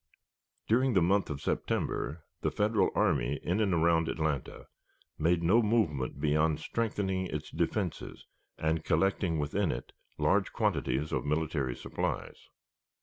[0.67, 4.65] During the month of September the Federal army in and around Atlanta
[5.19, 8.25] made no movement beyond strengthening its defenses
[8.57, 12.47] and collecting within it large quantities of military supplies.